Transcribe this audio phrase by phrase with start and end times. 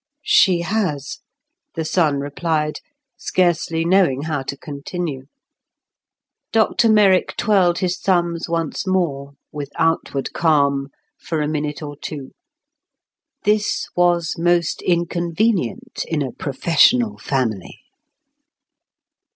[0.25, 1.19] "She has,"
[1.75, 2.79] the son replied,
[3.17, 5.25] scarcely knowing how to continue.
[6.51, 10.87] Dr Merrick twirled his thumbs once more, with outward calm,
[11.19, 12.31] for a minute or two.
[13.43, 17.81] This was most inconvenient in a professional family.